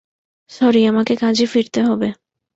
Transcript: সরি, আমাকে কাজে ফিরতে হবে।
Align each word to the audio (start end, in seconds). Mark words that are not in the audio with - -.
সরি, 0.51 0.81
আমাকে 0.85 1.13
কাজে 1.15 1.45
ফিরতে 1.45 1.79
হবে। 1.83 2.07